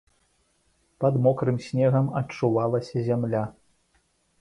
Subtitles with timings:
[1.03, 3.43] Пад мокрым снегам адчувалася зямля.